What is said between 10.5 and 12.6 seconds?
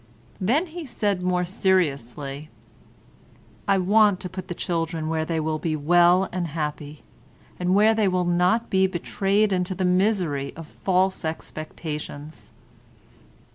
of false expectations."